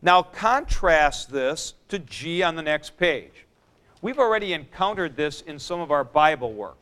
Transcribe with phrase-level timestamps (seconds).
[0.00, 3.46] Now contrast this to G on the next page.
[4.00, 6.76] We've already encountered this in some of our Bible work.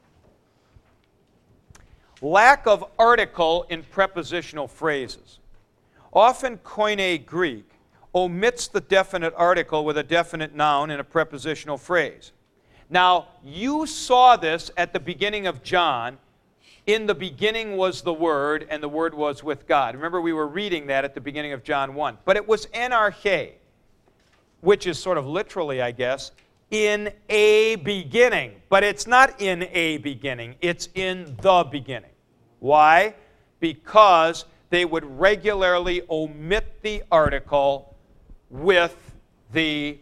[2.20, 5.38] Lack of article in prepositional phrases.
[6.12, 7.68] Often Koine Greek
[8.14, 12.32] omits the definite article with a definite noun in a prepositional phrase.
[12.88, 16.18] Now, you saw this at the beginning of John.
[16.86, 19.96] In the beginning was the Word, and the Word was with God.
[19.96, 22.18] Remember, we were reading that at the beginning of John 1.
[22.24, 23.54] But it was en arche,
[24.60, 26.30] which is sort of literally, I guess,
[26.70, 28.52] in a beginning.
[28.68, 32.10] But it's not in a beginning, it's in the beginning.
[32.60, 33.14] Why?
[33.58, 37.96] Because they would regularly omit the article
[38.48, 38.96] with
[39.52, 39.98] the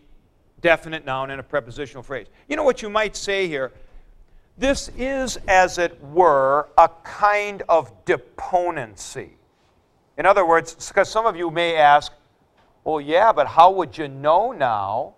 [0.61, 2.27] definite noun in a prepositional phrase.
[2.49, 3.73] You know what you might say here?
[4.57, 9.31] This is, as it were, a kind of deponency.
[10.17, 12.13] In other words, because some of you may ask,
[12.85, 15.15] well, yeah, but how would you know now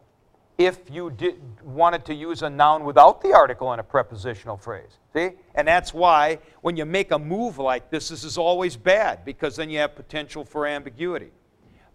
[0.57, 4.99] if you did, wanted to use a noun without the article in a prepositional phrase?
[5.13, 5.33] See?
[5.55, 9.57] And that's why when you make a move like this, this is always bad because
[9.57, 11.30] then you have potential for ambiguity.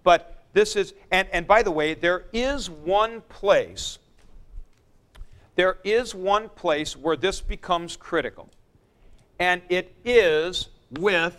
[0.03, 3.97] But this is, and, and by the way, there is one place,
[5.61, 8.49] there is one place where this becomes critical.
[9.37, 11.37] And it is with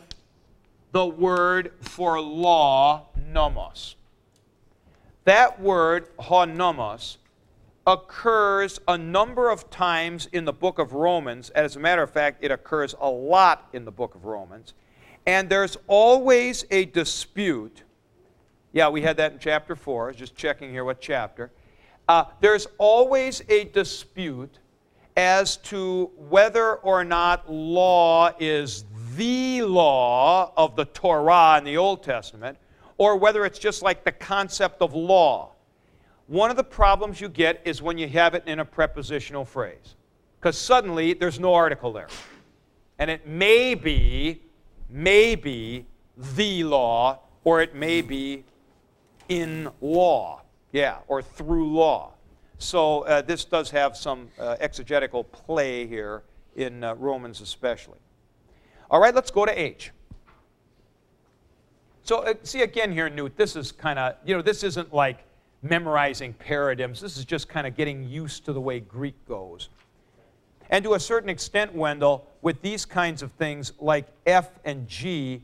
[0.93, 3.97] the word for law, nomos.
[5.25, 7.19] That word, ho nomos,
[7.85, 11.51] occurs a number of times in the book of Romans.
[11.51, 14.75] As a matter of fact, it occurs a lot in the book of Romans.
[15.27, 17.83] And there's always a dispute
[18.73, 20.13] yeah, we had that in chapter 4.
[20.13, 21.51] Just checking here what chapter.
[22.09, 24.59] Uh, there's always a dispute
[25.17, 28.85] as to whether or not law is
[29.17, 32.59] the law of the Torah in the Old Testament
[32.99, 35.53] or whether it's just like the concept of law.
[36.27, 39.97] One of the problems you get is when you have it in a prepositional phrase
[40.43, 42.09] because suddenly there's no article there.
[42.99, 44.43] And it may be,
[44.89, 45.87] may be
[46.17, 48.45] the law, or it may be
[49.29, 50.42] in law,
[50.73, 52.13] yeah, or through law.
[52.59, 56.23] So uh, this does have some uh, exegetical play here
[56.57, 57.99] in uh, Romans especially.
[58.91, 59.91] All right, let's go to H.
[62.05, 65.25] So uh, see again here, Newt, this is kind of, you know, this isn't like
[65.63, 67.01] memorizing paradigms.
[67.01, 69.69] This is just kind of getting used to the way Greek goes.
[70.71, 75.43] And to a certain extent, Wendell, with these kinds of things like F and G,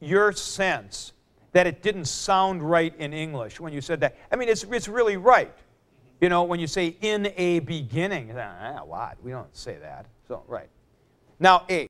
[0.00, 1.12] your sense
[1.52, 4.16] that it didn't sound right in English when you said that.
[4.30, 5.52] I mean, it's, it's really right.
[6.20, 9.16] You know, when you say in a beginning, ah, what?
[9.22, 10.06] We don't say that.
[10.28, 10.68] So, right.
[11.38, 11.88] Now, A.